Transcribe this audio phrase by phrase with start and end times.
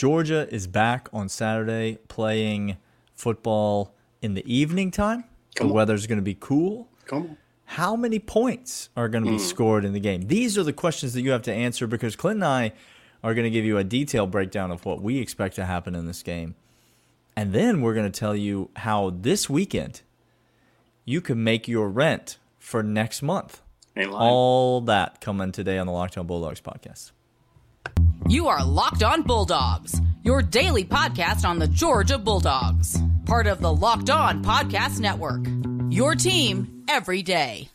[0.00, 2.78] Georgia is back on Saturday playing
[3.14, 5.24] football in the evening time.
[5.56, 5.76] Come the on.
[5.76, 6.88] weather's going to be cool.
[7.04, 7.36] Come on.
[7.66, 9.42] How many points are going to be hmm.
[9.42, 10.22] scored in the game?
[10.22, 12.72] These are the questions that you have to answer because Clint and I
[13.22, 16.06] are going to give you a detailed breakdown of what we expect to happen in
[16.06, 16.54] this game.
[17.36, 20.00] And then we're going to tell you how this weekend
[21.04, 23.60] you can make your rent for next month.
[24.10, 27.10] All that coming today on the Locked On Bulldogs podcast.
[28.30, 33.74] You are Locked On Bulldogs, your daily podcast on the Georgia Bulldogs, part of the
[33.74, 35.44] Locked On Podcast Network.
[35.92, 37.68] Your team every day.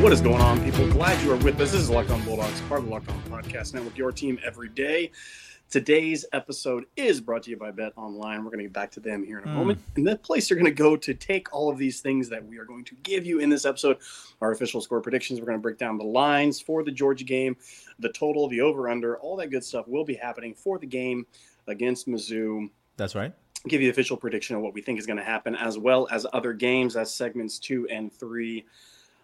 [0.00, 0.88] What is going on, people?
[0.92, 1.72] Glad you are with us.
[1.72, 4.68] This is Locked On Bulldogs, part of the Locked On Podcast Network, your team every
[4.68, 5.10] day.
[5.68, 8.44] Today's episode is brought to you by Bet Online.
[8.44, 9.80] We're going to get back to them here in a moment.
[9.96, 12.56] And the place you're going to go to take all of these things that we
[12.58, 13.98] are going to give you in this episode,
[14.40, 15.40] our official score predictions.
[15.40, 17.56] We're going to break down the lines for the Georgia game,
[17.98, 21.26] the total, the over under, all that good stuff will be happening for the game
[21.66, 23.32] against Mizzou That's right.
[23.66, 26.06] give you the official prediction of what we think is going to happen, as well
[26.12, 26.94] as other games.
[26.94, 28.64] That's segments two and three.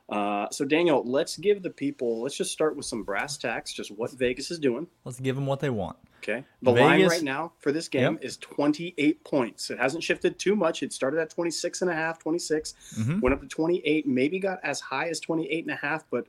[0.08, 2.20] Uh, so, Daniel, let's give the people.
[2.20, 3.72] Let's just start with some brass tacks.
[3.72, 4.88] Just what Vegas is doing.
[5.04, 5.96] Let's give them what they want.
[6.22, 8.24] Okay, the line right now for this game Yep.
[8.24, 9.70] is 28 points.
[9.70, 10.82] It hasn't shifted too much.
[10.84, 13.20] It started at 26 and a half, 26, Mhm.
[13.20, 16.26] went up to 28, maybe got as high as 28 and a half, but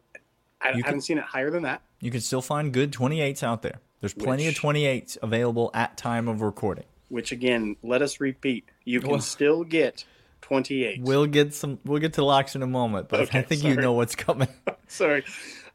[0.61, 1.81] I, I can- haven't seen it higher than that.
[1.99, 3.81] You can still find good 28s out there.
[4.01, 6.85] There's plenty Which- of 28s available at time of recording.
[7.09, 10.05] Which again, let us repeat: you can Well- still get
[10.41, 11.01] 28.
[11.03, 11.77] We'll get some.
[11.85, 14.47] We'll get to locks in a moment, but Okay, I think you know what's coming.
[14.87, 15.23] Sorry.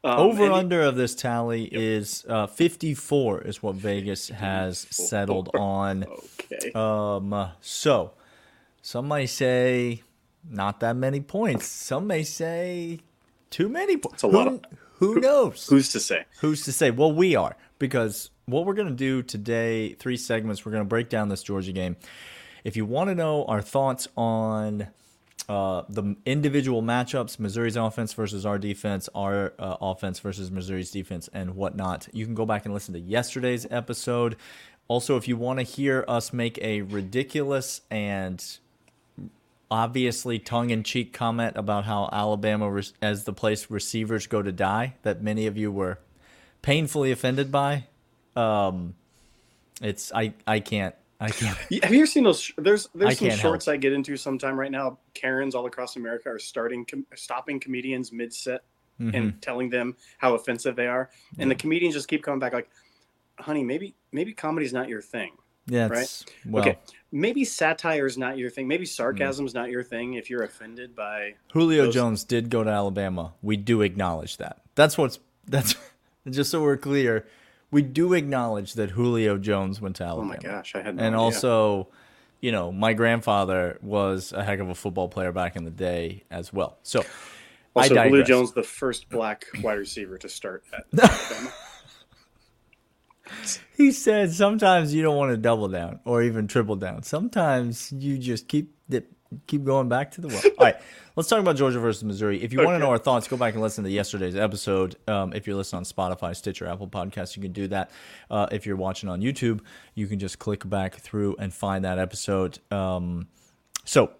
[0.03, 6.05] Um, Over under of this tally is uh, 54 is what Vegas has settled on.
[6.05, 6.71] Okay.
[6.73, 8.13] Um, so
[8.81, 10.03] some may say
[10.49, 11.67] not that many points.
[11.67, 12.99] Some may say
[13.49, 14.23] too many points.
[14.23, 15.67] a lot Who, who knows?
[15.67, 16.25] Who's to say?
[16.39, 16.91] Who's to say?
[16.91, 20.89] Well, we are because what we're going to do today, three segments, we're going to
[20.89, 21.97] break down this Georgia game.
[22.63, 24.87] If you want to know our thoughts on
[25.49, 31.27] uh, the individual matchups, Missouri's offense versus our defense, our uh, offense versus Missouri's defense,
[31.33, 34.35] and whatnot, you can go back and listen to yesterday's episode.
[34.87, 38.59] Also, if you want to hear us make a ridiculous and
[39.71, 45.45] obviously tongue-in-cheek comment about how Alabama as the place receivers go to die that many
[45.45, 45.99] of you were
[46.63, 47.85] painfully offended by
[48.35, 48.95] um
[49.79, 52.39] it's I I can't I can't Have you ever seen those?
[52.41, 54.99] sh- There's I there's some shorts I get into sometime right now.
[55.13, 58.61] Karens all across America are starting com- stopping comedians mid set
[59.01, 59.15] Mm-hmm.
[59.15, 62.69] and telling them how offensive they are, and the comedians just keep coming back like,
[63.39, 65.31] "Honey, maybe maybe comedy's not your thing.
[65.67, 66.77] yeah it's, well okay,
[67.13, 68.65] maybe satire's not your thing.
[68.65, 68.67] Mm.
[68.67, 70.15] Maybe sarcasm's not your thing.
[70.15, 74.63] If you're offended by Julio those- Jones did go to Alabama we do acknowledge that
[74.75, 75.75] that's what's that's
[76.29, 77.25] just so we're clear
[77.71, 81.03] we do acknowledge that Julio Jones went to oh Alabama my gosh, I had no
[81.03, 81.19] and idea.
[81.19, 81.87] also
[82.41, 86.23] you know my grandfather was a heck of a football player back in the day
[86.31, 87.03] as well so
[87.75, 88.23] also Julio.
[88.23, 91.53] Jones, the first black wide receiver to start at Alabama.
[93.77, 97.03] He said sometimes you don't want to double down or even triple down.
[97.03, 99.11] Sometimes you just keep dip,
[99.47, 100.41] keep going back to the well.
[100.57, 100.75] All right,
[101.15, 102.41] let's talk about Georgia versus Missouri.
[102.41, 104.95] If you want to know our thoughts, go back and listen to yesterday's episode.
[105.07, 107.91] Um, if you're listening on Spotify, Stitcher, Apple Podcasts, you can do that.
[108.29, 109.61] Uh, if you're watching on YouTube,
[109.95, 112.59] you can just click back through and find that episode.
[112.71, 113.27] Um,
[113.85, 114.11] so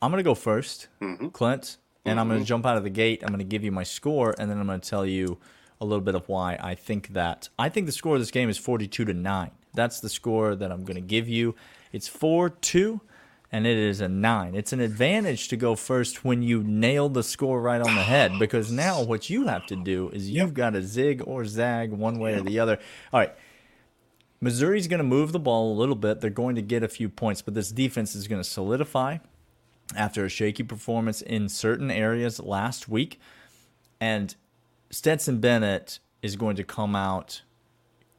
[0.00, 3.22] I'm gonna go 1st Clint, and I'm gonna jump out of the gate.
[3.22, 5.38] I'm gonna give you my score, and then I'm gonna tell you
[5.80, 7.48] a little bit of why I think that.
[7.58, 9.50] I think the score of this game is 42 to nine.
[9.74, 11.54] That's the score that I'm gonna give you.
[11.92, 13.00] It's four two,
[13.50, 14.54] and it is a nine.
[14.54, 18.32] It's an advantage to go first when you nail the score right on the head,
[18.38, 22.18] because now what you have to do is you've got to zig or zag one
[22.18, 22.78] way or the other.
[23.12, 23.34] All right.
[24.40, 26.20] Missouri's going to move the ball a little bit.
[26.20, 29.18] They're going to get a few points, but this defense is going to solidify
[29.96, 33.18] after a shaky performance in certain areas last week.
[34.00, 34.36] And
[34.90, 37.42] Stetson Bennett is going to come out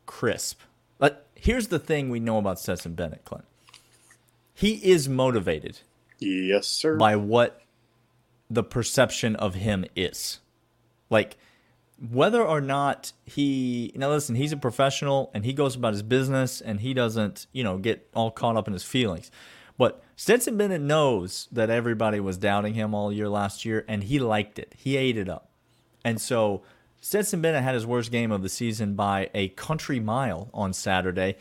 [0.05, 0.59] crisp.
[0.97, 3.45] But here's the thing we know about Stetson Bennett, Clint.
[4.59, 5.79] He is motivated
[6.19, 6.97] yes, sir.
[6.97, 7.61] by what
[8.49, 10.41] the perception of him is.
[11.09, 11.37] Like
[12.11, 16.59] whether or not he now listen, he's a professional and he goes about his business
[16.59, 19.31] and he doesn't, you know, get all caught up in his feelings.
[19.77, 24.19] But Stetson Bennett knows that everybody was doubting him all year last year and he
[24.19, 24.73] liked it.
[24.77, 25.49] He ate it up.
[26.03, 26.63] And so
[26.99, 31.37] Stetson Bennett had his worst game of the season by a country mile on Saturday.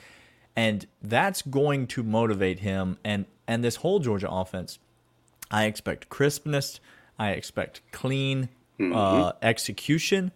[0.58, 2.98] And that's going to motivate him.
[3.04, 4.80] And and this whole Georgia offense,
[5.52, 6.80] I expect crispness.
[7.16, 8.48] I expect clean
[8.80, 10.32] uh, execution.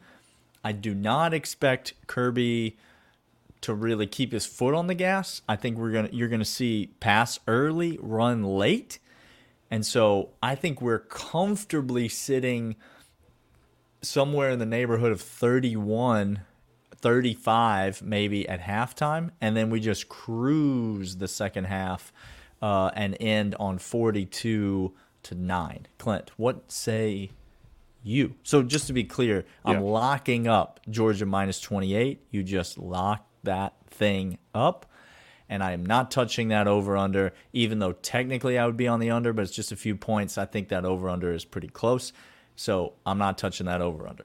[0.62, 2.76] I do not expect Kirby
[3.62, 5.42] to really keep his foot on the gas.
[5.48, 9.00] I think we're gonna you're gonna see pass early, run late,
[9.72, 12.76] and so I think we're comfortably sitting
[14.02, 16.42] somewhere in the neighborhood of 31
[17.02, 22.12] 35 maybe at halftime and then we just cruise the second half
[22.62, 24.92] uh, and end on 42
[25.24, 27.30] to 9 clint what say
[28.02, 33.26] you so just to be clear i'm locking up georgia minus 28 you just lock
[33.42, 34.86] that thing up
[35.48, 39.00] and I am not touching that over under, even though technically I would be on
[39.00, 40.38] the under, but it's just a few points.
[40.38, 42.14] I think that over under is pretty close.
[42.56, 44.24] So I'm not touching that over under.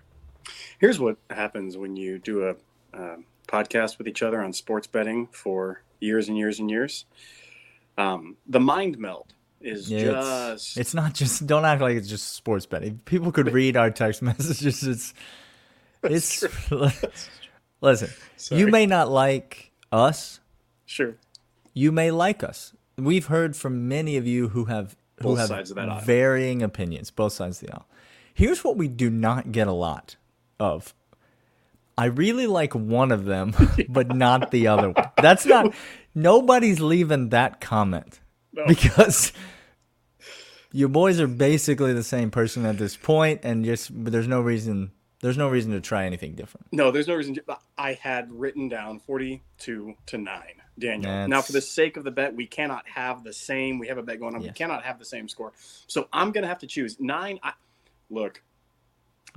[0.79, 2.55] Here's what happens when you do a
[2.97, 3.17] uh,
[3.47, 7.05] podcast with each other on sports betting for years and years and years.
[7.97, 12.33] Um, the mind meld is It's, just it's not just, don't act like it's just
[12.33, 12.99] sports betting.
[13.05, 14.83] People could read our text messages.
[14.83, 15.13] It's,
[16.03, 16.43] it's,
[17.81, 18.61] listen, Sorry.
[18.61, 20.39] you may not like us.
[20.85, 21.15] sure.
[21.73, 22.73] You may like us.
[22.97, 26.01] We've heard from many of you who have, who Both have sides of that aisle.
[26.01, 27.87] varying opinions, both sides of the aisle.
[28.33, 30.15] Here's what we do not get a lot
[30.59, 30.93] of.
[31.97, 33.53] I really like one of them,
[33.89, 35.05] but not the other one.
[35.21, 35.73] That's not.
[36.13, 38.19] Nobody's leaving that comment
[38.67, 39.31] because
[40.71, 44.41] your boys are basically the same person at this point, and just but there's no
[44.41, 44.91] reason.
[45.21, 46.67] There's no reason to try anything different.
[46.71, 47.33] No, there's no reason.
[47.35, 50.41] To, I had written down 42 to 9,
[50.77, 51.27] Daniel.
[51.27, 53.79] Now, for the sake of the bet, we cannot have the same.
[53.79, 54.41] We have a bet going on.
[54.43, 55.53] We cannot have the same score.
[55.87, 57.39] So I'm going to have to choose 9.
[57.41, 57.53] I,
[58.11, 58.43] look,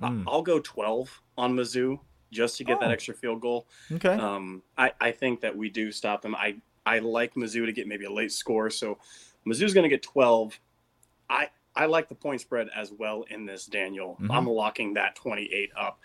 [0.03, 0.25] I- Mm.
[0.27, 1.99] I'll go 12 on Mizzou
[2.31, 2.93] just to get that Oh.
[2.93, 3.67] extra field goal.
[3.93, 4.09] Okay.
[4.15, 6.35] Um, I, I think that we do stop them.
[6.35, 6.56] I,
[6.87, 8.71] I like Mizzou to get maybe a late score.
[8.71, 8.99] So
[9.47, 10.59] Mizzou's going to get 12.
[11.29, 14.17] I, I like the point spread as well in this, Daniel.
[14.21, 14.31] Mhm.
[14.35, 16.00] I'm locking that 28 up.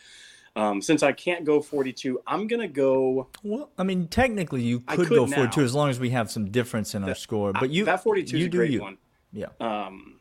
[0.57, 3.27] Um, since I can't go 42, I'm going to go.
[3.43, 5.49] Well, I mean, technically, you could, could go for it now.
[5.49, 7.51] too, as long as we have some difference in our score.
[7.51, 8.81] But you, that 42 you is a do great you.
[8.81, 8.97] one.
[9.33, 9.47] Yeah.
[9.59, 10.19] Um,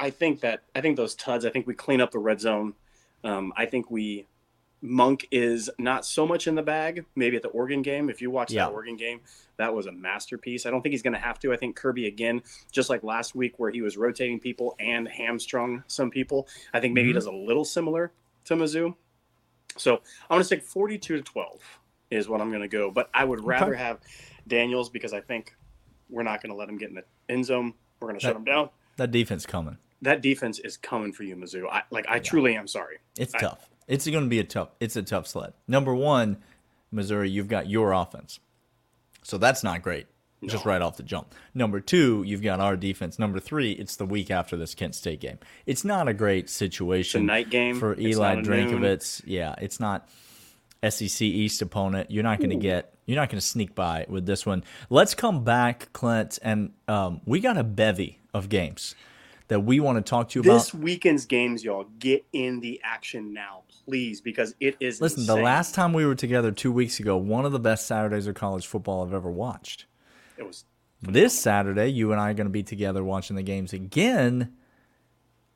[0.00, 1.44] I think that I think those tuds.
[1.44, 2.74] I think we clean up the red zone.
[3.22, 4.26] Um, I think we
[4.80, 7.04] Monk is not so much in the bag.
[7.16, 8.66] Maybe at the Oregon game, if you watch Yeah.
[8.66, 9.20] that Oregon game,
[9.56, 10.66] that was a masterpiece.
[10.66, 11.52] I don't think he's going to have to.
[11.52, 15.82] I think Kirby again, just like last week where he was rotating people and hamstrung
[15.88, 16.46] some people.
[16.72, 17.10] I think maybe Mhm.
[17.10, 18.12] he does a little similar
[18.44, 18.94] to Mizzou.
[19.76, 21.60] So I'm going to say 42 to 12
[22.10, 22.90] is what I'm going to go.
[22.90, 23.82] But I would rather Okay.
[23.82, 24.00] have
[24.46, 25.54] Daniels because I think
[26.08, 27.74] we're not going to let him get in the end zone.
[28.00, 28.70] We're going to shut him down.
[28.96, 29.76] That defense coming.
[30.02, 31.68] That defense is coming for you, Mizzou.
[31.68, 32.98] I, like I truly am sorry.
[33.18, 33.68] It's I- tough.
[33.88, 34.68] It's going to be a tough.
[34.78, 35.54] It's a tough sled.
[35.66, 36.36] Number one,
[36.92, 38.38] Missouri, you've got your offense,
[39.22, 40.06] so that's not great.
[40.44, 41.34] Just right off the jump.
[41.52, 43.18] Number two, you've got our defense.
[43.18, 45.38] Number three, it's the week after this Kent State game.
[45.66, 47.22] It's not a great situation.
[47.22, 47.74] It's a night game.
[47.74, 48.44] for Eli noon.
[48.44, 49.22] Drinkwitz.
[49.26, 50.08] Yeah, it's not
[50.88, 52.12] SEC East opponent.
[52.12, 52.94] You're not going to get.
[53.06, 54.62] You're not going to sneak by with this one.
[54.90, 58.94] Let's come back, Clint, and um, we got a bevy of games
[59.48, 60.62] that we want to talk to you This about.
[60.62, 65.00] This weekend's games, y'all, get in the action now, please, because it is.
[65.00, 68.26] Listen, the last time we were together two weeks ago, one of the best Saturdays
[68.26, 69.86] of college football I've ever watched.
[70.36, 70.64] it was
[71.00, 74.54] This Saturday, you and I are going to be together watching the games again.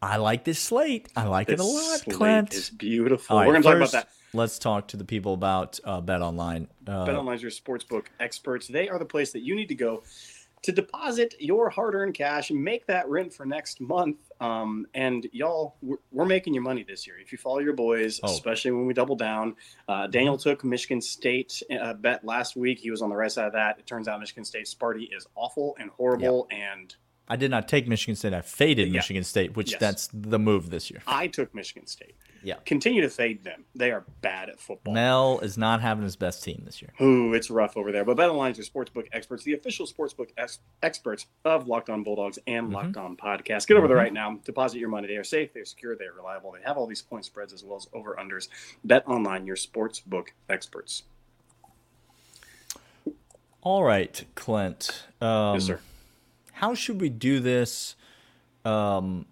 [0.01, 1.09] I like this slate.
[1.15, 2.55] I like it a this lot, slate Clint.
[2.55, 3.37] is beautiful.
[3.37, 4.09] Right, We're going to talk about that.
[4.35, 6.67] Let's talk to the people about uh, Bet Online.
[6.87, 8.67] Uh, BetOnline's your sportsbook experts.
[8.67, 10.03] They are the place that you need to go
[10.63, 14.17] to deposit your hard-earned cash and make that rent for next month.
[14.43, 17.17] Um, and y'all, we're, we're making your money this year.
[17.21, 18.27] If you follow your boys, Oh.
[18.29, 19.55] especially when we double down.
[19.89, 22.81] Uh, Daniel took Michigan State uh, bet last week.
[22.81, 23.79] He was on the right side of that.
[23.79, 26.49] It turns out Michigan State Sparty is awful and horrible.
[26.51, 26.95] And
[27.29, 28.35] I did not take Michigan State.
[28.35, 28.95] I faded Yeah.
[28.99, 29.81] Michigan State, which Yes.
[29.81, 31.03] that's the move this year.
[31.07, 32.15] I took Michigan State.
[32.45, 32.57] Yeah.
[32.67, 33.65] Continue to fade them.
[33.77, 34.93] They are bad at football.
[34.93, 36.91] Mel is not having his best team this year.
[37.01, 38.05] Ooh, it's rough over there.
[38.05, 42.67] But BetOnline's your sportsbook experts, the official sportsbook ex- experts of Locked On Bulldogs and
[42.67, 42.75] Mm-hmm.
[42.75, 43.69] Locked On Podcast.
[43.69, 44.41] Get over there right now.
[44.45, 45.07] Deposit your money.
[45.07, 46.51] They are safe, they're secure, they're reliable.
[46.51, 48.49] They have all these point spreads as well as over unders.
[48.85, 51.05] BetOnline, your sportsbook experts.
[53.63, 55.05] All right, Clint.
[55.21, 55.81] Um, yes, sir.
[56.53, 57.97] How should we do this?
[58.65, 59.27] Um,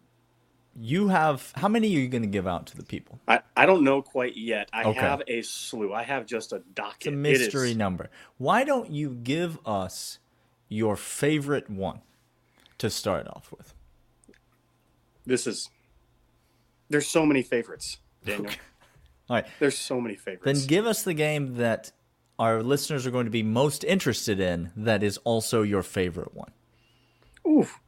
[0.79, 3.21] you have how many are you going to give out to the people?
[3.29, 4.69] I, I don't know quite yet.
[4.73, 5.00] I Okay.
[5.00, 5.93] have a slew.
[5.93, 6.97] I have just a docket.
[6.99, 8.11] It's a mystery number.
[8.39, 10.19] Why don't you give us
[10.69, 12.00] your favorite one
[12.79, 13.75] to start off with?
[15.27, 15.69] this is.
[16.89, 18.53] There's so many favorites, Daniel.
[19.29, 20.45] All right, There's so many favorites.
[20.61, 21.93] then give us the game that
[22.37, 26.50] our listeners are going to be most interested in that is also your favorite one?
[27.50, 27.80] Oof.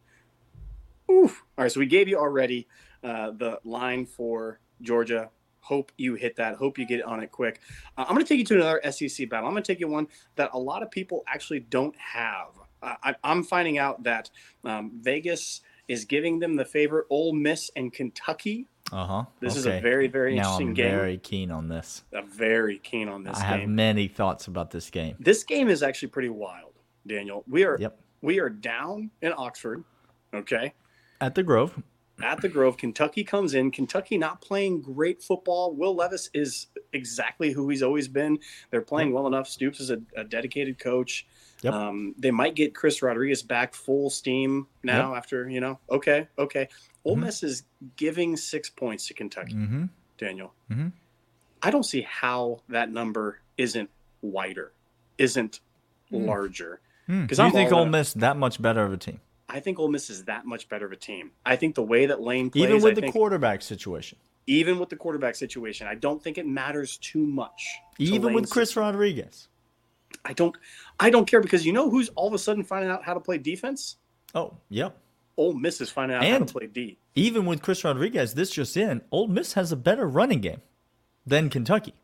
[1.11, 1.45] Oof.
[1.57, 2.67] All right, so we gave you already
[3.05, 5.31] uh, the line for Georgia.
[5.61, 6.57] Hope you hit that.
[6.57, 7.61] Hope you get on it quick.
[7.97, 9.47] Uh, I'm going to take you to another SEC battle.
[9.47, 12.49] I'm going to take you one that a lot of people actually don't have.
[12.83, 14.31] Uh, I, am finding out that
[14.65, 18.67] um, Vegas is giving them the favorite Ole Miss and Kentucky.
[18.91, 19.25] Uh huh.
[19.41, 19.59] This okay.
[19.59, 20.91] is a very, very now interesting I'm game.
[20.91, 22.03] Very keen on this.
[22.15, 23.39] I'm very keen on this.
[23.39, 23.61] I game.
[23.61, 25.17] have many thoughts about this game.
[25.21, 26.73] This game is actually pretty wild,
[27.07, 27.45] Daniel.
[27.49, 27.99] We are yep.
[28.23, 29.85] We are down in Oxford.
[30.33, 30.73] Okay.
[31.21, 31.83] At the Grove
[32.23, 32.77] at the Grove.
[32.77, 33.71] Kentucky comes in.
[33.71, 35.75] Kentucky not playing great football.
[35.75, 38.39] Will Levis is exactly who he's always been.
[38.71, 39.49] They're playing well enough.
[39.49, 41.27] Stoops is a, a dedicated coach.
[41.63, 41.75] Yep.
[41.75, 45.19] Um, they might get Chris Rodriguez back full steam now yep.
[45.19, 46.69] after, you know, okay, okay.
[47.05, 47.25] Ole mm-hmm.
[47.25, 47.65] Miss is
[47.97, 49.85] giving six points to Kentucky, mm-hmm.
[50.19, 50.53] Daniel.
[50.71, 50.89] Mm-hmm.
[51.63, 53.91] I don't see how that number isn't
[54.23, 54.73] wider,
[55.19, 55.61] isn't
[56.11, 56.27] mm.
[56.27, 56.81] larger.
[57.07, 57.47] Because mm.
[57.47, 59.21] you think Ole Miss that much better of a team?
[59.49, 61.31] I think Ole Miss is that much better of a team.
[61.45, 64.79] I think the way that Lane plays, even with I the think, quarterback situation, even
[64.79, 67.69] with the quarterback situation, I don't think it matters too much.
[67.99, 68.77] Even with Chris.
[68.77, 69.49] Rodriguez,
[70.25, 70.57] I don't,
[70.99, 73.21] I don't care because you know who's all of a sudden finding out how to
[73.21, 73.97] play defense.
[74.35, 74.97] Oh, yep.
[75.37, 76.99] Ole Miss is finding out and how to play D.
[77.15, 80.63] Even with Chris Rodriguez, this just in, Ole Miss has a better running game
[81.27, 81.95] than Kentucky.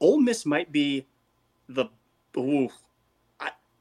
[0.00, 1.06] Ole Miss might be
[1.68, 1.86] the.
[2.36, 2.68] Ooh,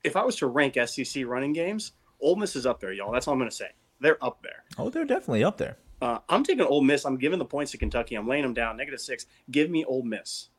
[0.04, 3.12] if I was to rank SEC running games, Ole Miss is up there, y'all.
[3.12, 3.70] That's all I'm going to say.
[4.00, 4.64] They're up there.
[4.78, 5.78] Oh, they're definitely up there.
[6.02, 7.06] Uh, I'm taking Ole Miss.
[7.06, 8.16] I'm giving the points to Kentucky.
[8.16, 9.26] I'm laying them down, negative six.
[9.50, 10.50] Give me Ole Miss.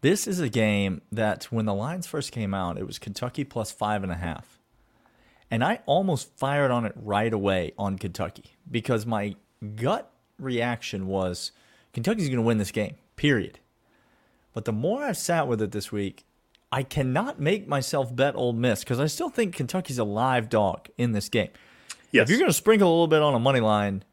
[0.00, 3.70] This is a game that when the lines first came out, it was Kentucky plus
[3.70, 4.58] five and a half.
[5.48, 9.36] And I almost fired on it right away on Kentucky because my
[9.76, 11.52] gut reaction was
[11.92, 13.60] Kentucky's going to win this game, period.
[14.54, 16.24] But the more I've sat with it this week,
[16.72, 20.88] I cannot make myself bet Ole Miss because I still think Kentucky's a live dog
[20.96, 21.50] in this game.
[22.10, 22.24] Yes.
[22.24, 24.04] If you're going to sprinkle a little bit on a money line,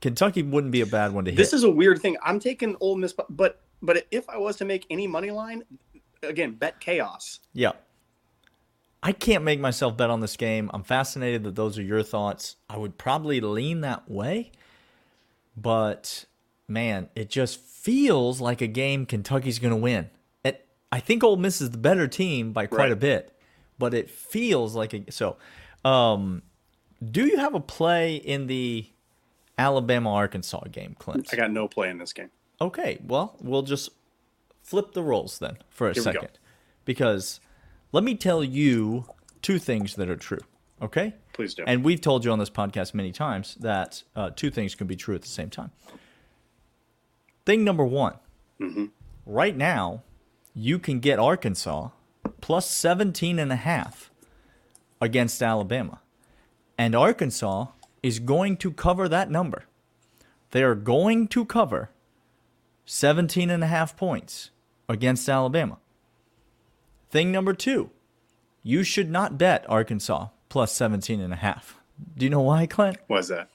[0.00, 1.36] Kentucky wouldn't be a bad one to hit.
[1.36, 2.16] This is a weird thing.
[2.24, 5.62] I'm taking Ole Miss, but but if I was to make any money line,
[6.22, 7.40] again, bet chaos.
[7.52, 7.72] Yeah.
[9.02, 10.70] I can't make myself bet on this game.
[10.72, 12.56] I'm fascinated that those are your thoughts.
[12.70, 14.52] I would probably lean that way,
[15.54, 16.24] but
[16.66, 20.08] man, it just feels like a game Kentucky's going to win.
[20.94, 22.92] I think Ole Miss is the better team by quite right.
[22.92, 23.36] a bit,
[23.80, 25.38] but it feels like a so.
[25.84, 26.42] Um,
[27.04, 28.86] do you have a play in the
[29.58, 31.30] Alabama Arkansas game, Clint?
[31.32, 32.30] I got no play in this game.
[32.60, 33.90] Okay, well, we'll just
[34.62, 36.38] flip the roles then for a Here second,
[36.84, 37.40] because
[37.90, 39.06] let me tell you
[39.42, 40.42] two things that are true.
[40.80, 41.64] Okay, please do.
[41.66, 44.94] And we've told you on this podcast many times that uh, two things can be
[44.94, 45.72] true at the same time.
[47.44, 48.14] Thing number one,
[48.60, 48.84] mm-hmm.
[49.26, 50.04] right now,
[50.54, 51.90] you can get Arkansas
[52.40, 54.10] plus 17 and a half
[55.00, 56.00] against Alabama.
[56.78, 57.66] And Arkansas
[58.02, 59.64] is going to cover that number.
[60.52, 61.90] They are going to cover
[62.86, 64.50] 17 and a half points
[64.88, 65.78] against Alabama.
[67.10, 67.90] Thing number 2,
[68.62, 71.80] you should not bet Arkansas plus 17 and a half.
[72.16, 72.98] Do you know why, Clint?
[73.06, 73.48] Why's that?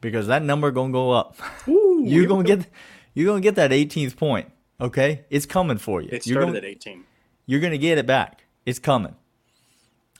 [0.00, 1.36] Because that number going to go up.
[1.68, 2.66] Ooh, you're going to get
[3.14, 4.51] you're going to get that 18th point.
[4.82, 6.08] Okay, it's coming for you.
[6.10, 7.04] It started gonna, at 18.
[7.46, 8.44] You're going to get it back.
[8.66, 9.14] It's coming.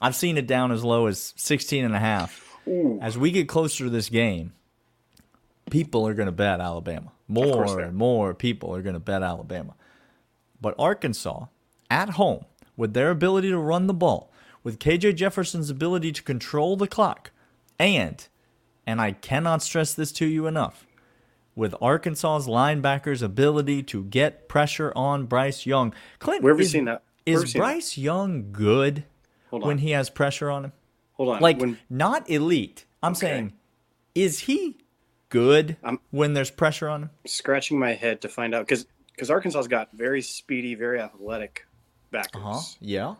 [0.01, 2.57] I've seen it down as low as 16 and a half.
[2.65, 2.97] Ooh.
[3.01, 4.53] As we get closer to this game,
[5.69, 7.11] people are going to bet Alabama.
[7.27, 9.75] More and more people are going to bet Alabama.
[10.61, 11.47] But Arkansas,
[11.91, 12.45] at home,
[12.77, 14.31] with their ability to run the ball,
[14.63, 17.31] with KJ Jefferson's ability to control the clock,
[17.77, 18.25] and,
[18.87, 20.85] and I cannot stress this to you enough,
[21.55, 25.93] with Arkansas's linebackers' ability to get pressure on Bryce Young.
[26.19, 27.03] Clint, where have is, you seen that?
[27.25, 28.01] Is Bryce that?
[28.01, 29.03] Young good
[29.49, 30.73] when he has pressure on him?
[31.13, 31.41] Hold on.
[31.41, 32.85] Like, when, not elite.
[33.01, 33.19] I'm okay.
[33.19, 33.53] saying,
[34.15, 34.77] is he
[35.29, 37.09] good I'm when there's pressure on him?
[37.25, 41.67] Scratching my head to find out because because Arkansas's got very speedy, very athletic
[42.11, 42.41] backers.
[42.41, 42.59] Uh-huh.
[42.79, 43.15] Yeah.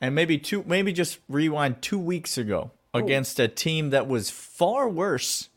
[0.00, 4.88] And maybe two, maybe just rewind two weeks ago against a team that was far
[4.88, 5.48] worse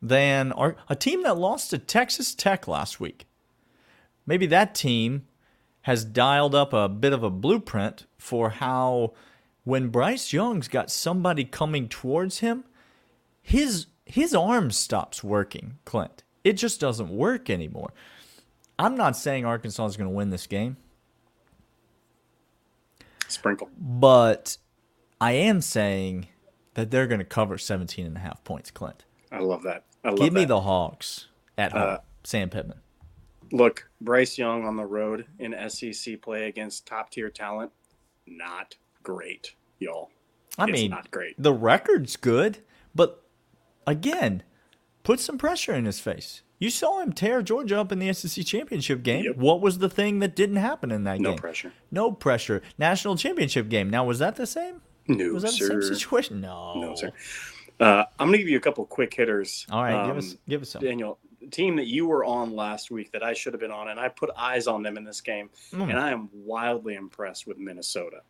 [0.00, 3.26] than our, a team that lost to Texas Tech last week.
[4.26, 5.26] Maybe that team
[5.82, 9.14] has dialed up a bit of a blueprint for how
[9.64, 12.64] when Bryce Young's got somebody coming towards him,
[13.42, 16.22] his his arm stops working, Clint.
[16.42, 17.92] It just doesn't work anymore.
[18.78, 20.76] I'm not saying Arkansas is going to win this game.
[23.26, 23.68] Sprinkle.
[23.78, 24.56] But
[25.20, 26.28] I am saying
[26.74, 29.04] that they're going to cover 17 and a half points, Clint.
[29.30, 29.84] I love that.
[30.04, 30.32] Give that.
[30.32, 31.26] me the Hawks
[31.56, 31.82] at home.
[31.82, 32.78] Uh, Sam Pittman.
[33.52, 37.72] Look, Bryce Young on the road in SEC play against top tier talent,
[38.26, 40.10] not great, y'all.
[40.58, 41.34] I It's mean, not great.
[41.40, 42.58] the record's good,
[42.94, 43.24] but
[43.86, 44.42] again,
[45.02, 46.42] put some pressure in his face.
[46.58, 49.24] You saw him tear Georgia up in the SEC championship game.
[49.24, 49.36] Yep.
[49.36, 51.36] What was the thing that didn't happen in that No game?
[51.36, 51.72] No pressure.
[51.92, 52.62] No pressure.
[52.76, 53.88] National championship game.
[53.88, 54.82] Now, was that the same?
[55.06, 55.76] No, Was that sir.
[55.76, 56.40] the same situation?
[56.40, 56.74] No.
[56.80, 57.12] No, sir.
[57.80, 59.66] Uh, I'm going to give you a couple quick hitters.
[59.70, 60.82] All right, give Um, us give us some.
[60.82, 63.88] Daniel, the team that you were on last week that I should have been on,
[63.88, 65.90] and I put eyes on them in this game, Mm.
[65.90, 68.22] and I am wildly impressed with Minnesota.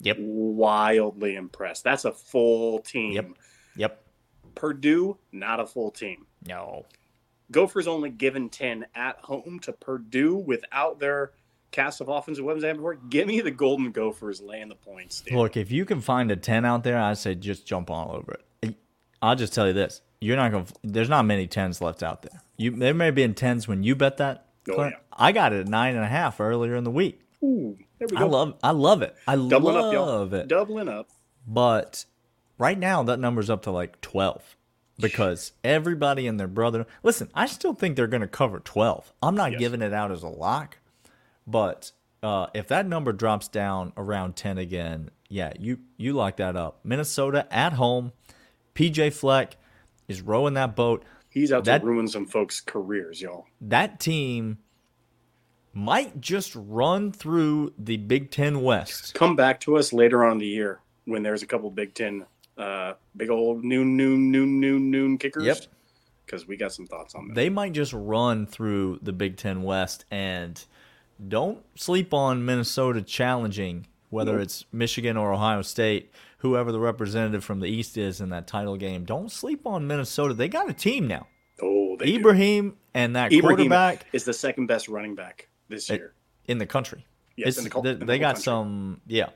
[0.00, 0.16] Yep.
[0.20, 1.84] Wildly impressed.
[1.84, 3.12] That's a full team.
[3.12, 3.28] Yep.
[3.76, 4.04] Yep.
[4.54, 6.26] Purdue, not a full team.
[6.46, 6.84] No.
[7.50, 11.32] Gophers only given 10 at home to Purdue without their
[11.70, 12.94] cast of offensive weapons they had before.
[12.94, 15.20] Give me the Golden Gophers laying the points.
[15.22, 15.34] Dude.
[15.34, 18.32] Look, if you can find a 10 out there, I say just jump all over
[18.32, 18.44] it.
[19.24, 20.00] I'll just tell you this.
[20.20, 22.40] You're not going to, there's not many 10s left out there.
[22.56, 24.46] You There may have been 10s when you bet that.
[24.70, 24.90] Oh, yeah.
[25.12, 27.20] I got it at nine and a half earlier in the week.
[27.42, 28.22] Ooh, there we go.
[28.24, 29.14] I love, I love it.
[29.28, 30.34] I Doubling up, love y'all.
[30.34, 30.48] it.
[30.48, 31.08] Doubling up.
[31.46, 32.04] But
[32.58, 34.56] right now, that number's up to like 12
[34.98, 36.86] because everybody and their brother.
[37.02, 39.12] Listen, I still think they're going to cover 12.
[39.22, 39.58] I'm not Yes.
[39.60, 40.78] giving it out as a lock,
[41.46, 46.56] but uh, if that number drops down around 10 again, yeah, you you lock that
[46.56, 46.80] up.
[46.84, 48.12] Minnesota at home,
[48.74, 49.56] PJ Fleck
[50.08, 51.04] is rowing that boat.
[51.30, 53.46] He's out That- to ruin some folks' careers, y'all.
[53.60, 54.58] That team
[55.72, 59.14] might just run through the Big Ten West.
[59.14, 62.24] Come back to us later on in the year when there's a couple Big Ten,
[62.56, 65.44] uh, big old noon, noon, noon, noon, noon kickers.
[65.44, 65.58] Yep.
[66.24, 67.34] Because we got some thoughts on that.
[67.34, 70.64] they might just run through the Big Ten West and
[71.28, 77.60] don't sleep on Minnesota challenging whether it's Michigan or Ohio State, whoever the representative from
[77.60, 79.04] the East is in that title game.
[79.04, 80.32] Don't sleep on Minnesota.
[80.34, 81.26] They got a team now.
[81.62, 82.16] oh, they do.
[82.16, 86.14] Ibrahim and that Ibrahim quarterback is the second best running back this year.
[86.46, 87.04] in the country.
[87.36, 88.42] Yes, the they, the they got country.
[88.44, 89.30] some, yeah.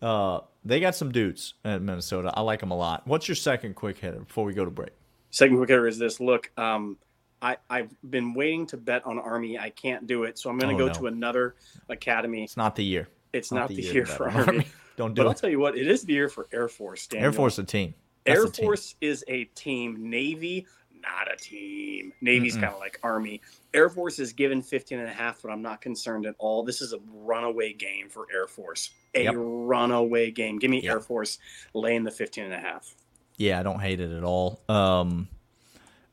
[0.00, 2.30] Uh, they got some dudes at Minnesota.
[2.34, 3.06] I like them a lot.
[3.06, 4.90] What's your second quick hitter before we go to break?
[5.30, 6.20] Second quick hitter is this.
[6.20, 6.98] Look, um,
[7.40, 9.58] I, I've been waiting to bet on Army.
[9.58, 10.94] I can't do it, so I'm going Oh, to go no.
[11.00, 11.54] to another
[11.88, 12.44] academy.
[12.44, 13.08] It's not the year.
[13.32, 14.46] It's not, the, to year bet for Army.
[14.46, 14.66] Army.
[14.96, 15.24] Don't do it.
[15.24, 17.06] But I'll tell you what, it is the year for Air Force.
[17.06, 17.26] Daniel.
[17.26, 17.94] Air Force a team.
[18.24, 18.64] That's Air a team.
[18.66, 20.10] Force is a team.
[20.10, 20.66] Navy,
[21.02, 22.12] not a team.
[22.20, 23.40] Navy's kind of like Army.
[23.74, 26.62] Air Force is given 15 and a half, but I'm not concerned at all.
[26.62, 28.90] This is a runaway game for Air Force.
[29.14, 29.34] A Yep.
[29.36, 30.58] runaway game.
[30.58, 30.92] Give me Yep.
[30.92, 31.38] Air Force
[31.74, 32.94] laying the 15 and a half.
[33.38, 34.60] Yeah, I don't hate it at all.
[34.68, 35.26] Um,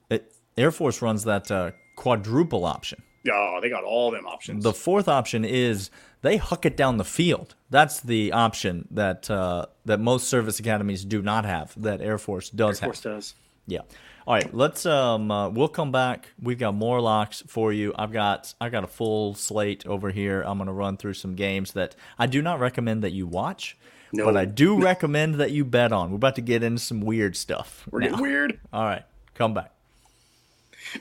[0.10, 3.04] it, Air Force runs that uh, quadruple option.
[3.32, 4.64] Oh, they got all them options.
[4.64, 5.90] The fourth option is
[6.22, 7.56] they huck it down the field.
[7.70, 11.74] That's the option that uh, that most service academies do not have.
[11.82, 13.14] That Air Force does Air Force have.
[13.16, 13.36] does.
[13.68, 13.82] Yeah.
[14.28, 16.30] All right, let's um uh, we'll come back.
[16.42, 17.94] We've got more locks for you.
[17.98, 20.44] I've got I got a full slate over here.
[20.44, 23.76] I'm going to run through some games that I do not recommend that you watch,
[24.14, 24.26] No.
[24.26, 26.12] but I do recommend that you bet on.
[26.12, 27.88] We're about to get into some weird stuff.
[27.92, 28.10] We're now.
[28.10, 28.60] getting weird.
[28.72, 29.04] All right,
[29.34, 29.74] come back.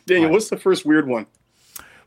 [0.06, 1.26] Daniel, what's the first weird one?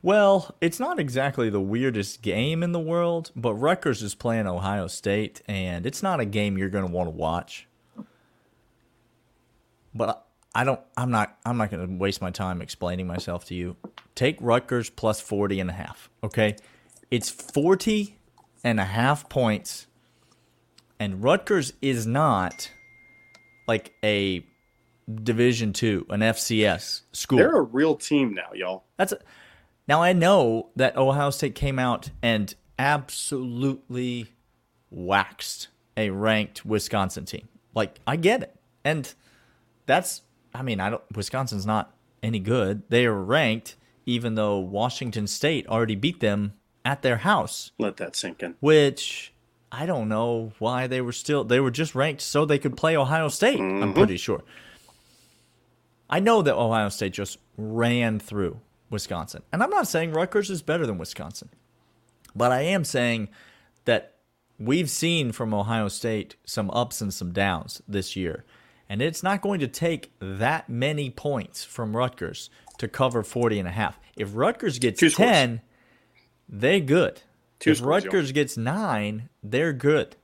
[0.02, 4.88] Well, it's not exactly the weirdest game in the world, but Rutgers is playing Ohio
[4.88, 7.68] State, and it's not a game you're going to want to watch.
[9.94, 10.80] But I don't.
[10.96, 11.38] I'm not.
[11.46, 13.76] I'm not going to waste my time explaining myself to you.
[14.16, 16.10] Take Rutgers plus 40 and a half.
[16.24, 16.56] Okay,
[17.10, 18.16] it's 40
[18.64, 19.86] and a half points,
[20.98, 22.72] and Rutgers is not
[23.68, 24.44] like a
[25.22, 27.38] Division two, an FCS school.
[27.38, 28.84] They're a real team now, y'all.
[28.96, 29.18] That's a,
[29.88, 34.32] now I know that Ohio State came out and absolutely
[34.90, 37.48] waxed a ranked Wisconsin team.
[37.74, 39.12] Like I get it, and
[39.86, 40.22] that's
[40.54, 42.82] I mean I don't Wisconsin's not any good.
[42.88, 48.16] They are ranked even though Washington State already beat them at their house, Let that
[48.16, 48.56] sink in.
[48.60, 49.32] which
[49.70, 52.96] I don't know why they were still they were just ranked so they could play
[52.96, 53.60] Ohio State.
[53.60, 53.92] I'm mm-hmm.
[53.92, 54.42] pretty sure.
[56.10, 58.60] I know that Ohio State just ran through
[58.92, 59.42] Wisconsin.
[59.52, 61.48] And I'm not saying Rutgers is better than Wisconsin.
[62.34, 63.28] But I am saying
[63.84, 64.14] that
[64.58, 68.44] we've seen from Ohio State some ups and some downs this year.
[68.88, 73.68] And it's not going to take that many points from Rutgers to cover 40 and
[73.68, 73.98] a half.
[74.16, 75.28] If Rutgers gets Two scores.
[75.28, 75.60] 10,
[76.48, 77.22] they're good.
[77.58, 80.16] Two if scores, Rutgers gets 9, they're good.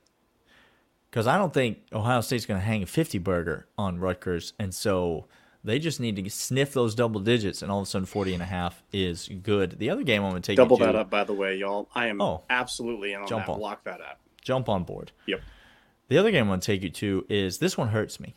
[1.09, 4.53] Because I don't think Ohio State's going to hang a 50 burger on Rutgers.
[4.59, 5.25] And so
[5.63, 8.43] they just need to sniff those double digits, and all of a sudden 40 and
[8.43, 9.77] a half is good.
[9.79, 11.55] The other game I'm going to take Double you to, that up, by the way,
[11.57, 11.89] y'all.
[11.93, 12.43] I am Oh.
[12.49, 13.51] absolutely in on Jump that.
[13.53, 13.59] on.
[13.59, 14.19] Lock that up.
[14.41, 15.11] jump on board.
[15.27, 15.41] Yep.
[16.07, 18.35] The other game I'm going to take you to is this one hurts me.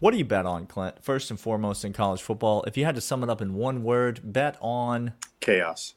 [0.00, 1.04] What do you bet on, Clint?
[1.04, 3.84] First and foremost in college football, if you had to sum it up in one
[3.84, 5.12] word, bet on.
[5.40, 5.94] Chaos.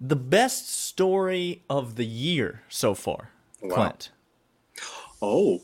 [0.00, 3.30] The best story of the year so far,
[3.62, 3.74] Wow.
[3.74, 4.10] Clint,
[5.20, 5.62] Oh,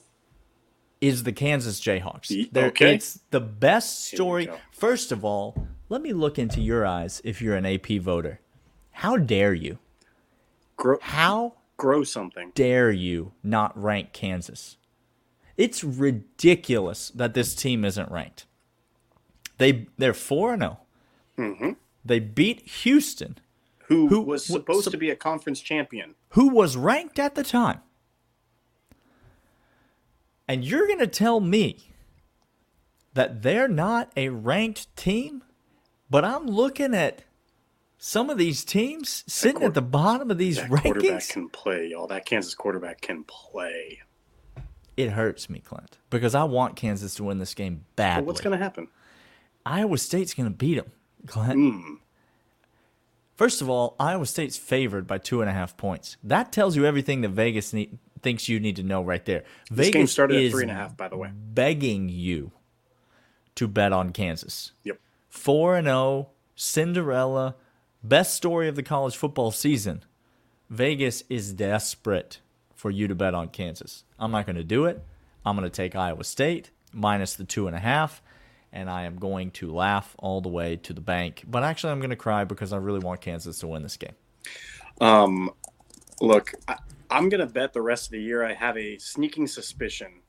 [1.09, 2.51] is the Kansas Jayhawks.
[2.53, 2.95] They're- okay.
[2.95, 4.49] It's the best story.
[4.73, 8.40] First of all, let me look into your eyes if you're an AP voter.
[8.93, 9.79] How dare you?
[10.77, 12.51] grow, How grow something.
[12.55, 14.77] dare you not rank Kansas?
[15.57, 18.47] It's ridiculous that this team isn't ranked.
[19.59, 20.79] They they're four and 0
[21.38, 21.71] Mm-hmm.
[22.05, 23.38] They beat Houston,
[23.88, 26.14] Who, Who- was supposed sup- to be a conference champion?
[26.31, 27.81] who was ranked at the time.
[30.46, 31.90] And you're going to tell me
[33.14, 35.42] that they're not a ranked team?
[36.11, 37.24] But I'm looking at
[37.98, 42.07] some of these teams sitting at the bottom of these That quarterback can play, y'all.
[42.07, 44.02] That Kansas quarterback can play.
[44.96, 48.26] It hurts me, Clint, because I want Kansas to win this game badly.
[48.26, 48.88] What's going to happen?
[49.66, 50.92] Iowa State's going to beat them,
[51.26, 51.54] Clint.
[51.54, 51.94] Hmm.
[53.37, 56.16] First of all, Iowa State's favored by two and a half points.
[56.22, 59.44] That tells you everything that Vegas need, thinks you need to know right there.
[59.70, 61.30] This Vegas game started at three and a half, by the way.
[61.32, 62.50] begging you
[63.54, 64.72] to bet on Kansas.
[64.82, 64.98] Yep.
[65.28, 67.54] 4 and 0, Cinderella,
[68.02, 70.02] best story of the college football season.
[70.70, 72.40] Vegas is desperate
[72.74, 74.04] for you to bet on Kansas.
[74.18, 75.04] I'm not going to do it.
[75.44, 78.22] I'm going to take Iowa State minus the two and a half,
[78.72, 81.44] and I am going to laugh all the way to the bank.
[81.46, 84.14] But actually, I'm going to cry because I really want Kansas to win this game.
[85.00, 85.50] Um,
[86.20, 86.76] look, I,
[87.14, 88.44] I'm going to bet the rest of the year.
[88.44, 90.20] I have a sneaking suspicion,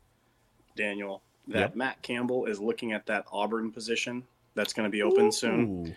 [0.76, 1.76] Daniel, that Yep.
[1.76, 5.88] Matt Campbell is looking at that Auburn position that's going to be open soon.
[5.88, 5.94] Ooh,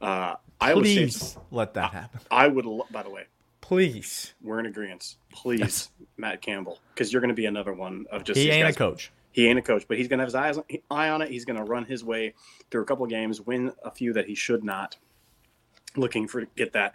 [0.00, 2.20] Uh, Iowa State's, please let that happen.
[2.30, 3.24] I would, lo- by the way,
[3.60, 4.34] Please.
[4.42, 5.16] we're in agreement.
[5.32, 8.72] Please, Matt Campbell, because you're going to be another one of just He ain't a
[8.72, 9.10] coach.
[9.32, 10.58] He ain't a coach, but he's going to have his eyes
[10.90, 11.30] eye on it.
[11.30, 12.32] He's going to run his way
[12.70, 14.96] through a couple of games, win a few that he should not.
[15.96, 16.94] Looking for to get that.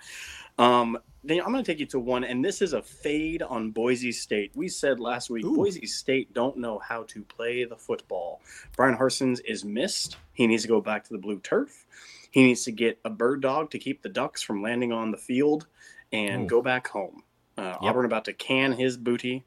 [0.57, 3.71] Um, then I'm going to take you to one, and this is a fade on
[3.71, 4.51] Boise State.
[4.55, 5.55] We said last week Ooh.
[5.55, 8.41] Boise State don't know how to play the football.
[8.75, 10.17] Bryan Harsin is missed.
[10.33, 11.85] He needs to go back to the blue turf.
[12.31, 15.17] He needs to get a bird dog to keep the ducks from landing on the
[15.17, 15.67] field
[16.11, 16.47] and Ooh.
[16.47, 17.23] go back home.
[17.57, 17.77] Uh, Yep.
[17.81, 19.45] Auburn about to can his booty.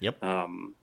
[0.00, 0.22] Yep.
[0.22, 0.74] Um,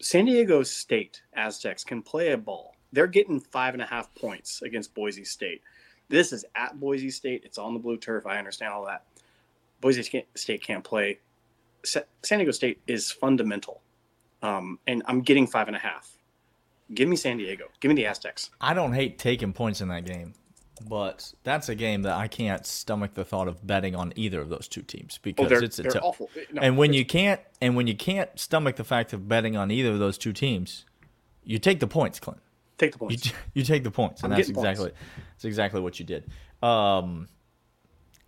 [0.00, 2.74] San Diego State Aztecs can play a ball.
[2.92, 5.60] They're getting five and a half points against Boise State.
[6.08, 7.42] This is at Boise State.
[7.44, 8.26] It's on the blue turf.
[8.26, 9.04] I understand all that.
[9.80, 11.18] Boise State can't play.
[11.84, 12.04] San
[12.38, 13.82] Diego State is fundamental.
[14.42, 16.10] Um, and I'm getting five and a half.
[16.92, 17.66] Give me San Diego.
[17.80, 18.50] Give me the Aztecs.
[18.60, 20.34] I don't hate taking points in that game,
[20.86, 24.50] but that's a game that I can't stomach the thought of betting on either of
[24.50, 26.30] those two teams Oh, because they're, it's a they're awful.
[26.52, 29.70] No, and when you can't, and when you can't stomach the fact of betting on
[29.70, 30.84] either of those two teams,
[31.42, 32.40] you take the points, Clint.
[32.78, 33.22] Take the points.
[33.22, 34.80] t- you take the points, and I'm that's getting points.
[34.80, 34.92] exactly
[35.36, 36.24] that's exactly what you did.
[36.62, 37.28] Um,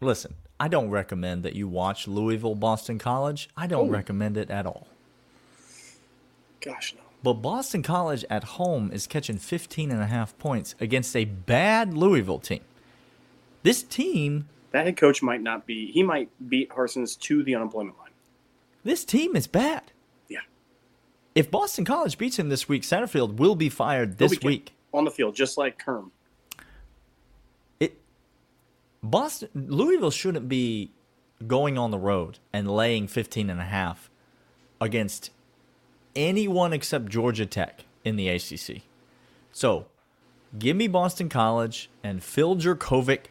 [0.01, 3.49] listen, I don't recommend that you watch Louisville Boston College.
[3.57, 3.93] I don't Oh.
[3.93, 4.87] recommend it at all.
[6.61, 7.03] Gosh, no.
[7.23, 11.93] But Boston College at home is catching 15 and a half points against a bad
[11.95, 12.61] Louisville team.
[13.63, 15.91] This team, That head coach might not be.
[15.91, 18.11] He might beat Harsin to the unemployment line.
[18.85, 19.91] this team is bad.
[21.37, 24.73] If Boston College beats him this week, Satterfield will be fired this be week.
[24.95, 26.11] on the field, just like Kerm.
[27.79, 28.01] It
[29.03, 30.93] Boston Louisville shouldn't be
[31.47, 34.11] going on the road and laying 15 and a half
[34.81, 35.31] against
[36.17, 38.81] anyone except Georgia Tech in the ACC.
[39.53, 39.89] So,
[40.59, 43.27] give me Boston College and Phil Jurkovec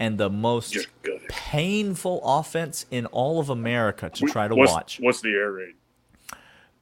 [0.00, 0.88] and the most
[1.28, 4.98] painful offense in all of America to try to what's, watch.
[5.00, 5.74] What's the air raid?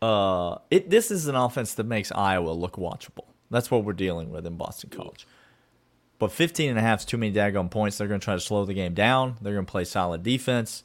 [0.02, 3.26] Uh, it this is an offense that makes Iowa look watchable.
[3.50, 5.26] That's what we're dealing with in Boston College.
[6.18, 7.98] But 15 and a half is too many daggone points.
[7.98, 9.36] They're going to try to slow the game down.
[9.40, 10.84] They're going to play solid defense.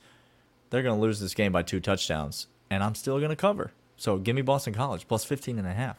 [0.69, 3.71] They're going to lose this game by two touchdowns, and I'm still going to cover.
[3.97, 5.97] So give me Boston College plus 15 and a half.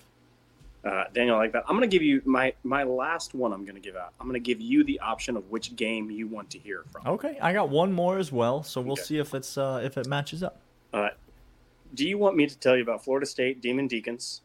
[0.84, 1.64] Uh, Daniel, I like that.
[1.68, 3.52] I'm going to give you my my last one.
[3.52, 4.12] I'm going to give out.
[4.20, 7.06] I'm going to give you the option of which game you want to hear from.
[7.06, 9.02] Okay, I got one more as well, so we'll Okay.
[9.02, 10.60] see if it's uh, if it matches up.
[10.92, 11.08] Uh,
[11.94, 14.42] do you want me to tell you about Florida State Demon Deacons,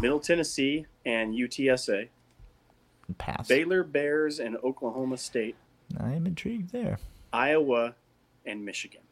[0.00, 2.08] Middle Tennessee and UTSA,
[3.18, 3.48] Pass.
[3.48, 5.56] Baylor Bears and Oklahoma State,
[5.98, 6.98] I am intrigued there.
[7.32, 7.94] Iowa
[8.46, 9.02] and Michigan?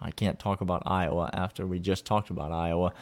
[0.00, 2.92] I can't talk about Iowa after we just talked about Iowa.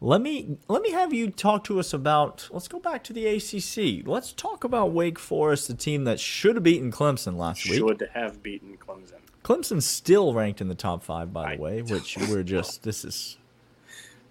[0.00, 2.48] Let me let me have you talk to us about.
[2.50, 4.06] Let's go back to the ACC.
[4.06, 7.78] Let's talk about Wake Forest, the team that should have beaten Clemson last week.
[7.78, 9.20] Should have beaten Clemson.
[9.42, 13.04] Clemson's still ranked in the top five, by I- the way, which we're just this
[13.04, 13.38] is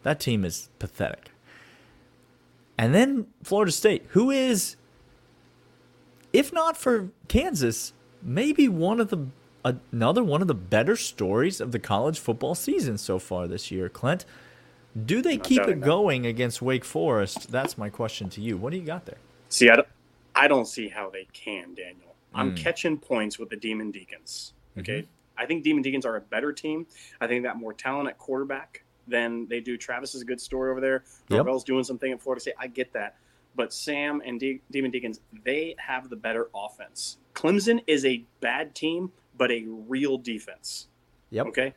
[0.04, 1.32] that team is pathetic.
[2.78, 4.78] And then Florida State, who is,
[6.32, 7.91] if not for Kansas,
[8.22, 9.28] maybe one of the
[9.91, 13.89] another one of the better stories of the college football season so far this year,
[13.89, 14.26] Clint.
[15.06, 15.82] Do they keep it that.
[15.82, 17.52] going against Wake Forest?
[17.52, 18.58] That's my question to you.
[18.58, 19.17] What do you got there?
[19.50, 19.88] See, I don't,
[20.36, 22.15] I don't see how they can, Daniel.
[22.34, 22.56] I'm hmm.
[22.56, 24.54] catching points with the Demon Deacons.
[24.77, 24.99] Okay.
[25.01, 25.12] Mm-hmm.
[25.41, 26.86] I think Demon Deacons are a better team.
[27.21, 29.77] I think that more talent at quarterback than they do.
[29.77, 31.03] Travis is a good story over there.
[31.29, 31.38] Yep.
[31.38, 32.55] Norvell's doing something at Florida State.
[32.60, 33.15] I get that.
[33.55, 37.17] But Sam and De- Demon Deacons, they have the better offense.
[37.34, 40.88] Clemson is a bad team, but a real defense.
[41.32, 41.47] Yep.
[41.47, 41.73] Okay.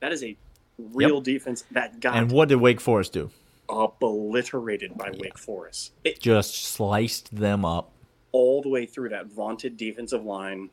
[0.00, 0.36] That is a
[0.78, 3.30] real defense that got And what did Wake Forest do?
[3.68, 5.92] obliterated by Wake Forest.
[6.04, 7.90] It, Just sliced them up.
[8.32, 10.68] all the way through that vaunted defensive line.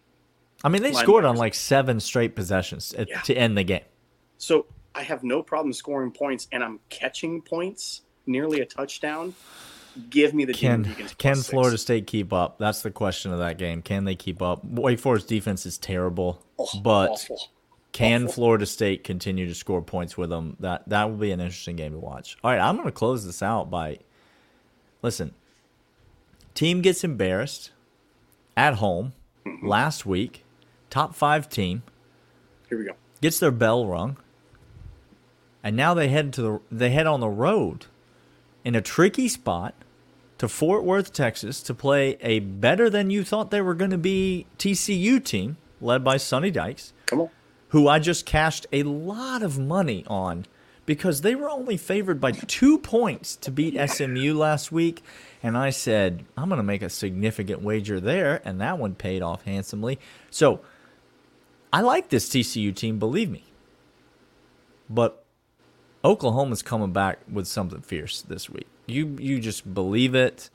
[0.64, 3.22] I mean, they scored on like seven straight possessions at, Yeah.
[3.22, 3.84] to end the game.
[4.38, 9.34] So I have no problem scoring points, and I'm catching points, nearly a touchdown.
[10.10, 11.50] Give me the Can can plus six.
[11.50, 12.58] Florida State keep up?
[12.60, 13.82] That's the question of that game.
[13.82, 14.64] Can they keep up?
[14.64, 17.42] Wake Forest defense is terrible, Oh, but awful.
[17.92, 18.34] can awful.
[18.34, 20.56] Florida State continue to score points with them?
[20.62, 22.38] That that will be an interesting game to watch.
[22.44, 23.98] All right, I'm going to close this out by
[25.02, 25.34] listen.
[26.54, 27.72] Team gets embarrassed
[28.56, 29.14] at home
[29.46, 29.68] Mm-hmm.
[29.68, 30.46] last week.
[30.92, 31.82] Top five team
[32.70, 32.92] Here we go.
[33.22, 34.18] gets their bell rung,
[35.64, 37.86] and now they head to the they head on the road
[38.64, 39.74] in a tricky spot
[40.38, 43.98] to Fort Worth, Texas, to play a better than you thought they were going to
[43.98, 47.30] be TCU team led by Sonny Dykes, Come on.
[47.70, 50.46] who I just cashed a lot of money on
[50.88, 55.04] because they were only favored by two points to beat SMU last week.
[55.44, 58.42] And I said, I'm going to make a significant wager there.
[58.44, 60.00] And that one paid off handsomely.
[60.32, 60.62] So
[61.74, 63.44] I like this TCU team, believe me.
[64.90, 65.24] But
[66.04, 68.68] Oklahoma's coming back with something fierce this week.
[68.88, 70.50] You you just believe it.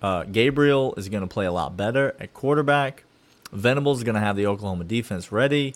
[0.00, 3.04] Uh, Gabriel is going to play a lot better at quarterback.
[3.52, 5.74] Venables is going to have the Oklahoma defense ready,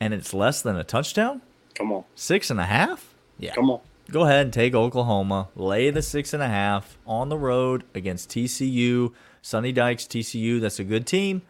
[0.00, 1.42] and it's less than a touchdown.
[1.74, 2.04] Come on.
[2.14, 3.14] Six and a half.
[3.38, 3.80] Yeah, Come on.
[4.10, 5.48] go ahead and take Oklahoma.
[5.56, 9.12] Lay the six and a half on the road against TCU.
[9.42, 10.60] Sonny Dykes, TCU.
[10.60, 11.42] That's a good team,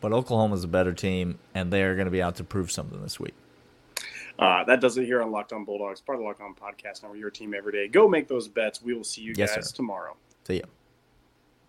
[0.00, 3.18] but Oklahoma's a better team, and they're going to be out to prove something this
[3.20, 3.34] week.
[4.38, 7.02] Uh, that does it here on Locked On Bulldogs, part of the Locked On Podcast.
[7.02, 7.88] Now we're your team every day.
[7.88, 8.82] Go make those bets.
[8.82, 9.76] We will see you Yes, guys sir.
[9.76, 10.14] tomorrow.
[10.46, 10.64] See ya.